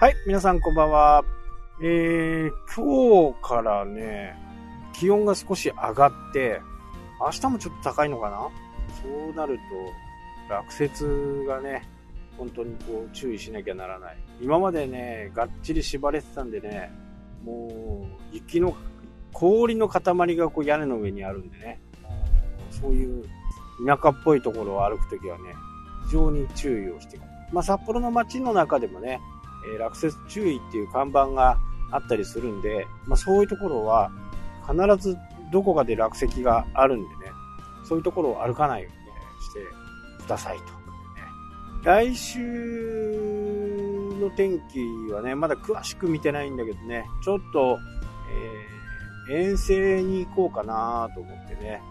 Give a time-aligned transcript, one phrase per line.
[0.00, 1.24] はい、皆さんこんばんは。
[1.82, 4.36] えー、今日からね、
[4.92, 6.62] 気温が少し上がって、
[7.20, 8.48] 明日もちょっと高いのかな？
[9.02, 9.58] そうなる
[10.48, 11.82] と、落雪がね、
[12.36, 14.18] 本当にこう注意しなきゃならない。
[14.40, 16.92] 今までね、がっちり縛れてたんでね、
[17.44, 18.76] もう雪の、
[19.32, 21.80] 氷の塊がこう屋根の上にあるんでね、
[22.70, 23.24] そういう
[23.84, 25.42] 田舎っぽいところを歩くときはね、
[26.04, 27.18] 非常に注意をして
[27.52, 29.18] まあ、札幌の街の中でもね、
[29.74, 31.58] え落雪注意っていう看板が
[31.90, 34.10] あったりするんで、まあ、そういうところは
[34.66, 35.16] 必ず
[35.50, 37.32] どこかで落石があるんでね、
[37.84, 38.98] そういうところを歩かないように
[39.42, 39.60] して
[40.24, 40.64] くださいと。
[41.84, 42.38] 来週
[44.20, 47.78] の天気はね、まだ詳しく見てないんだけどね、ちょっと、
[48.30, 48.78] えー
[49.28, 51.82] 遠征に行こうかなと思ってね、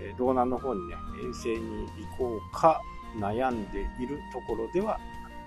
[0.00, 0.94] え道南の方にね、
[1.24, 2.80] 遠征に行こうか
[3.18, 4.98] 悩んでいるところでは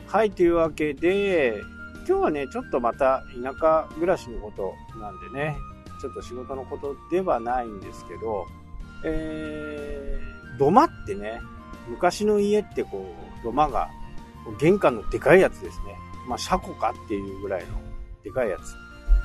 [0.07, 1.61] はい、というわけで、
[2.07, 5.57] 今日はね、ちょっとまた田舎暮らしのことなんでね、
[5.99, 8.45] ちょっと仕事のことではないんですけど、
[9.03, 11.41] えー、土間ってね、
[11.89, 13.89] 昔の家ってこう、土間が
[14.61, 15.97] 玄関のでかいやつですね。
[16.25, 17.67] まあ、車庫かっていうぐらいの
[18.23, 18.75] でかいやつ。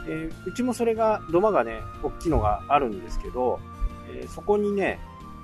[0.08, 3.60] えーうちもそれが、土間がね、大きいのがあるんですけど、
[4.12, 4.98] えーそこにね、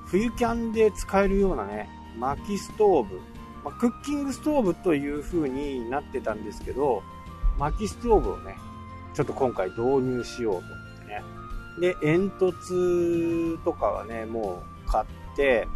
[0.06, 3.20] 冬キャンで使えるようなね、薪ストーブ、
[3.64, 7.02] まあ、クッキングストーブという風になってたんですけど、
[7.58, 8.56] 薪ストーブをね、
[9.14, 11.22] ちょっと今回導入しようと思ってね。
[11.80, 15.66] で、煙突とかはね、もう買って、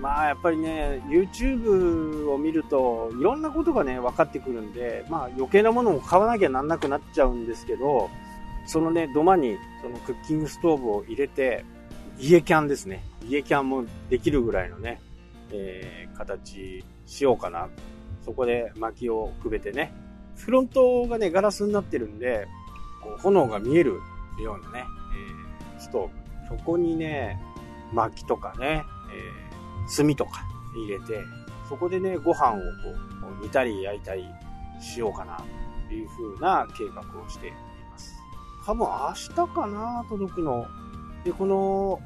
[0.00, 8.10] まあやっぱりね、YouTube を見るといろんなことがね、分かってくるんで、まあ余計なものも買わなきゃなんなくなっちゃうんですけど、
[8.66, 11.64] そのね、土間にそのクッキングストーブを入れて、
[12.18, 13.04] 家キャンですね。
[13.26, 15.00] 家キャンもできるぐらいのね、
[15.52, 17.68] えー形しようかな。
[18.24, 19.92] そこで薪をくべてね。
[20.36, 22.46] フロントがね、ガラスになってるんで、
[23.02, 24.00] こう炎が見える
[24.42, 24.84] ようなね、
[25.14, 26.56] えーストーブ。
[26.58, 27.40] そこにね、
[27.92, 29.46] 薪とかね、えー
[29.96, 31.20] 炭とか入れて、
[31.68, 32.62] そこでね、ご飯をこ
[33.40, 34.24] う煮たり焼いたり
[34.80, 35.40] しようかな、
[35.88, 38.14] という風な計画をしています。
[38.66, 40.66] 多分明日かな、届くの。
[41.24, 42.00] で、この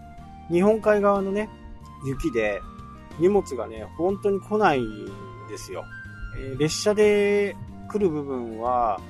[0.51, 1.49] 日本海側のね、
[2.05, 2.61] 雪で
[3.19, 5.07] 荷物がね、本当に来ないん
[5.49, 5.85] ですよ。
[6.39, 7.57] えー列車で
[7.89, 9.01] 来る部分は、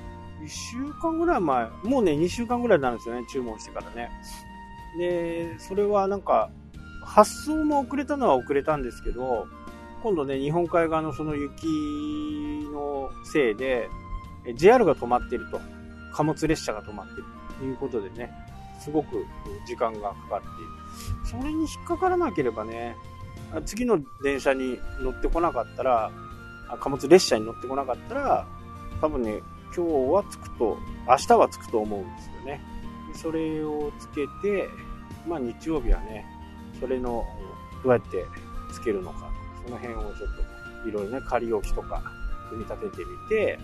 [0.43, 4.09] 1週間ぐらい前、もうね、2週間ぐらいになるんですよね、注文してからね。
[4.97, 6.49] で、それはなんか、
[7.03, 9.45] 発送も遅れたのは遅れたんですけど、
[10.01, 11.67] 今度ね、日本海側のその雪
[12.73, 13.87] のせいで、
[14.55, 15.59] JR が止まってると。
[16.11, 17.23] 貨物列車が止まってる
[17.57, 18.31] ということでね、
[18.79, 19.25] すごく
[19.65, 21.41] 時間がかかっている。
[21.41, 22.95] それに引っかからなければね、
[23.65, 26.11] 次の電車に乗ってこなかったら、
[26.79, 28.47] 貨物列車に乗ってこなかったら、
[29.01, 29.41] 多分ね、
[29.75, 32.61] 今日は着くと、明日は着くと思うんですよね。
[33.11, 34.69] でそれをつけて、
[35.27, 36.25] まあ日曜日はね、
[36.79, 37.25] それの、
[37.83, 38.25] どうやって
[38.71, 39.29] つけるのか、
[39.65, 40.13] その辺をちょっ
[40.83, 42.01] と、いろいろね、仮置きとか、
[42.49, 43.59] 組み立ててみて、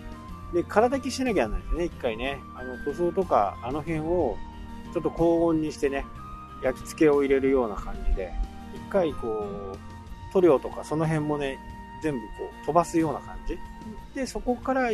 [0.52, 2.40] で、空炊きしなきゃならないですね、一回ね。
[2.56, 4.36] あの、塗装とか、あの辺を、
[4.94, 6.06] ちょっと高温にしてね、
[6.62, 8.32] 焼き付けを入れるような感じで、
[8.74, 9.78] 一回こう、
[10.32, 11.58] 塗料とかその辺もね、
[12.02, 12.26] 全部こ
[12.62, 13.58] う飛ばすような感じ。
[14.14, 14.90] で、そこから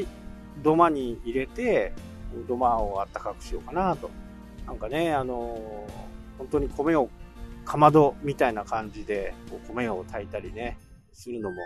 [0.62, 1.92] 土間に入れて、
[2.48, 4.10] 土間をあったかくしようかなと。
[4.66, 7.08] なんかね、あのー本当に米を、
[7.64, 10.76] かまどみたいな感じで、こう米を炊いたりね、
[11.12, 11.56] するのも、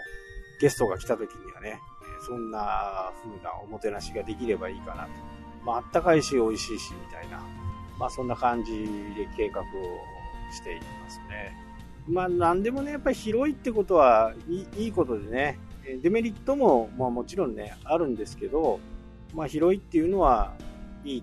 [0.60, 5.10] ゲストが来た時にはね、えーそんな風なおもてなしができればいいかなと。
[5.64, 7.40] まあ、あったかいし、美味しいし、みたいな。
[7.98, 8.72] まあ、そんな感じ
[9.16, 9.64] で計画を
[10.52, 11.67] していますね。
[12.08, 15.58] まあ、なんでもね、やっぱり広いってことはいいいことでね、
[16.02, 18.80] デメリットも、まあもちろんね、あるんですけど、
[19.34, 20.54] まあ広いっていうのは
[21.04, 21.22] いい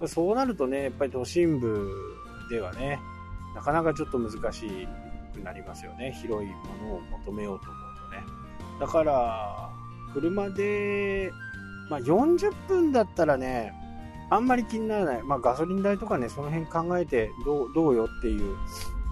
[0.00, 0.08] と。
[0.08, 1.90] そうなるとね、やっぱり都心部
[2.48, 3.00] ではね、
[3.54, 4.88] なかなかちょっと難し
[5.34, 6.12] くなりますよね。
[6.12, 6.54] 広いも
[6.88, 8.24] のを求めようと思うとね。
[8.80, 9.70] だから、
[10.14, 11.32] 車で、
[11.88, 13.72] まあ40分だったらね、
[14.30, 15.22] あんまり気にならない。
[15.22, 18.56] まあガソリン代とかね、その辺考えてどうどうよっていう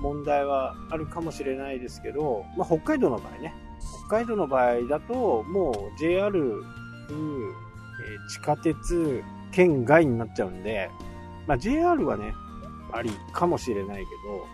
[0.01, 3.55] 問題はあるかもしれないですけど、まあ、北海道の場合ね、
[4.09, 6.63] 北海道の場合だと、もう JR、
[7.11, 10.91] え地下鉄、県外になっちゃうんで、
[11.47, 12.35] まあ、JR はね、
[12.93, 14.47] ありかもしれないけど、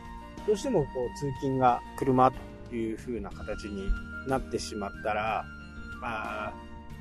[0.46, 2.30] どうしてもこう通勤が車
[2.70, 3.88] という風な形に
[4.28, 5.44] なってしまったら、
[6.00, 6.52] まあ、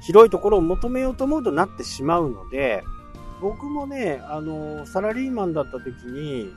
[0.02, 2.84] 広いところを求めようと思うとなってしまうので、
[3.42, 6.50] 僕もね、あの、サラリーマンだった時に、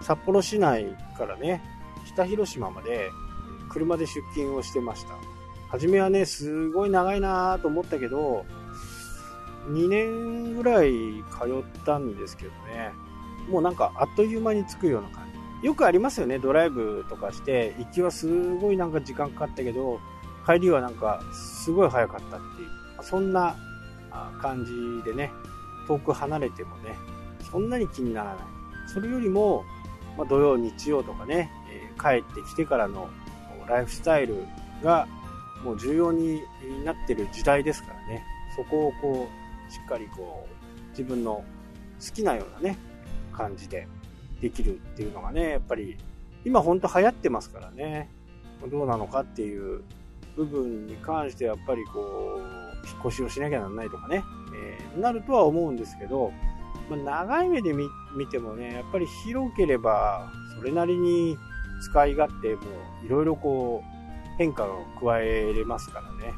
[0.00, 1.62] 札幌市内からね、
[2.06, 3.10] 北広島まで
[3.68, 5.14] 車で出勤をしてました。
[5.70, 8.46] 初めはね、すごい長いなと思ったけど、
[9.70, 10.92] 2年ぐらい
[11.30, 12.92] 通ったんですけどね、
[13.50, 15.26] もうなんかあっという間に着くような感
[15.60, 15.66] じ。
[15.66, 20.00] よくありますよね、ドライブとかして、行きはすごいなんか時間かかったけど、
[20.46, 22.68] 帰りはなんかすごい早かったっていう、
[23.02, 23.56] そんな
[24.40, 25.32] 感じでね、
[25.86, 26.96] 遠く離れてもね、
[27.50, 28.38] そんなに気にならない。
[28.86, 29.64] それよりも、
[30.18, 33.08] まあ、土曜、日曜とかね、えー、帰ってきてからの
[33.68, 34.44] ライフスタイル
[34.82, 35.06] が
[35.64, 36.42] もう重要に
[36.84, 38.24] なってる時代ですからね、
[38.56, 41.44] そこをこう、しっかりこう、自分の
[42.04, 42.76] 好きなようなね、
[43.32, 43.86] 感じで
[44.40, 45.96] できるっていうのがね、やっぱり、
[46.44, 48.10] 今ほんと流行ってますからね、
[48.68, 49.82] どうなのかっていう
[50.36, 54.24] 部分に関してやっぱりこう、引っ越しをしなきゃならないとかね、
[54.54, 56.32] えー、なるとは思うんですけど、
[56.88, 57.88] まあ、長い目で見
[58.30, 61.36] てもね、やっぱり広ければ、それなりに
[61.82, 62.62] 使い勝手も
[63.04, 66.32] いろいろこう、変化を加えれますからね。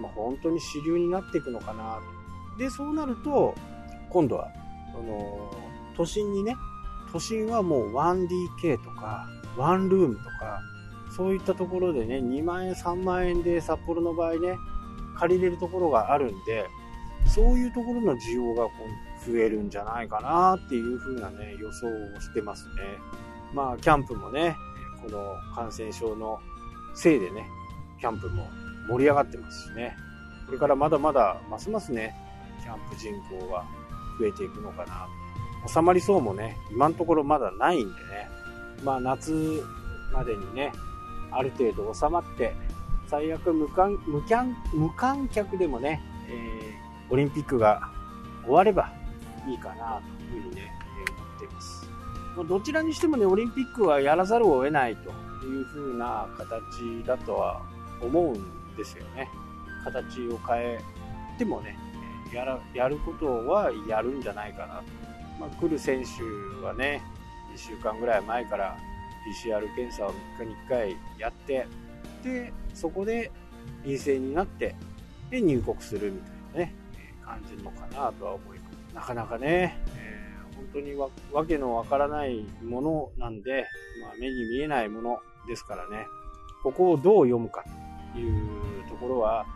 [0.00, 2.00] まあ、本当に主流になっていくのかな
[2.56, 2.58] と。
[2.58, 3.54] で、そうなると、
[4.08, 4.48] 今度は、
[4.92, 5.50] その、
[5.96, 6.54] 都心にね、
[7.12, 9.26] 都心はもう 1DK とか、
[9.56, 10.60] ワンルームとか、
[11.10, 14.56] そういったところでね、2万円、3万円で札幌の場合ね、
[15.16, 16.66] 借りれるところがあるんで、
[17.26, 18.68] そういうところの需要が
[19.26, 22.98] 増えるんじゃないかなっていう風なね、予想をしてますね。
[23.54, 24.56] まあ、キャンプもね、
[25.02, 26.40] この感染症の
[26.94, 27.46] せいでね、
[28.00, 28.48] キャンプも
[28.88, 29.96] 盛り上がってますしね、
[30.46, 32.14] これからまだまだますますね、
[32.62, 33.64] キャンプ人口は
[34.18, 35.08] 増えていくのかな。
[35.68, 38.28] 収まりそうもね、今のところまだないんでね、
[38.82, 39.32] まあ夏
[40.12, 40.72] までにね、
[41.30, 42.54] ある程度収まって、
[43.08, 44.22] 最悪無観無
[44.72, 47.90] 無観客でもね、えー、オリンピックが
[48.44, 48.92] 終われば
[49.48, 50.72] いいかなというふうにね、
[51.08, 51.90] 思っています。
[52.48, 55.10] どちらにしてもね、オリンピックはやらざるを得ないと
[55.46, 57.62] いう風な形だとは
[58.00, 59.28] 思うんですよね。
[59.84, 60.80] 形を変え
[61.38, 61.76] てもね、
[62.32, 64.82] やらやることはやるんじゃないかなと。
[65.40, 67.02] まあ、来る選手はね、
[67.54, 68.76] 1週間ぐらい前から
[69.44, 71.66] PCR 検査を3日に1回やって、
[72.22, 73.30] で、そこで
[73.82, 74.74] 陰性になって、
[75.30, 76.74] で、入国するみたいなね、
[77.24, 78.69] 感じのかなとは思います。
[78.94, 83.66] なかなかね、えー、本当にわわけのわからないものなんで、
[84.02, 86.06] まあ、目に見えないものですからね、
[86.62, 87.64] ここをどう読むか
[88.14, 89.46] というところは、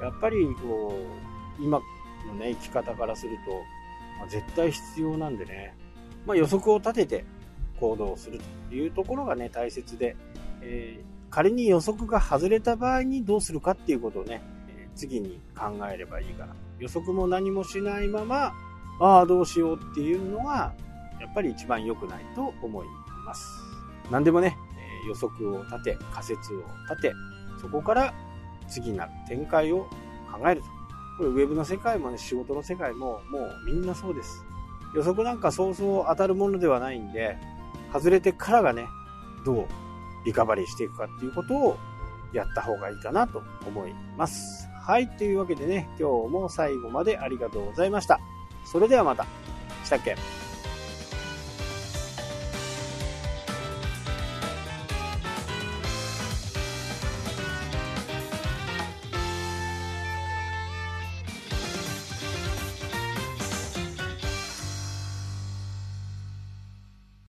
[0.00, 0.94] やっぱりこ
[1.58, 1.80] う、今
[2.26, 3.52] のね、生き方からすると、
[4.18, 5.74] まあ、絶対必要なんでね、
[6.26, 7.24] まあ、予測を立てて
[7.80, 10.16] 行動するというところがね、大切で、
[10.60, 14.42] えー、仮に予測が外れた場合にどうするかっていうことをね、
[14.94, 16.54] 次に考えればいいかな。
[16.78, 18.52] 予測も何もしないまま、
[19.00, 20.72] ああ、どうしようっていうのは、
[21.20, 22.86] やっぱり一番良くないと思い
[23.24, 23.62] ます。
[24.10, 24.56] 何でもね、
[25.06, 27.12] 予測を立て、仮説を立て、
[27.60, 28.14] そこから
[28.68, 29.88] 次なる展開を
[30.32, 30.68] 考えると。
[31.18, 34.44] これウェブの世界もね、仕事の世界ももうみんなそうです。
[34.94, 37.36] 予測なんかそうそう当たるものではないんで、
[37.92, 38.86] 外れてからがね、
[39.44, 39.66] どう
[40.24, 41.76] リカバリーしていくかっていうことを
[42.32, 44.68] やった方がいいかなと思います。
[44.82, 48.20] はい、というわけでね、今日も最後までありがとうございました。
[48.70, 49.24] それではまた。
[49.84, 50.14] したっけ？